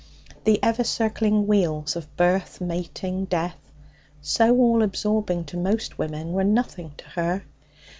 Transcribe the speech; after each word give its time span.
The 0.45 0.57
ever 0.63 0.83
circling 0.83 1.45
wheels 1.45 1.95
of 1.95 2.17
birth, 2.17 2.59
mating, 2.59 3.25
death, 3.25 3.57
so 4.19 4.55
all 4.57 4.81
absorbing 4.81 5.45
to 5.45 5.57
most 5.57 5.99
women, 5.99 6.31
were 6.33 6.43
nothing 6.43 6.93
to 6.97 7.05
her. 7.09 7.43